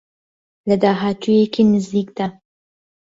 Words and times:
لە 0.67 0.75
داهاتوویەکی 0.83 1.63
نزیکدا 1.71 2.25